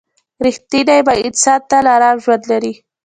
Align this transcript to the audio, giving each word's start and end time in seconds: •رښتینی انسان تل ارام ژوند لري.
•رښتینی 0.45 0.97
انسان 1.27 1.59
تل 1.69 1.85
ارام 1.95 2.17
ژوند 2.23 2.43
لري. 2.51 2.73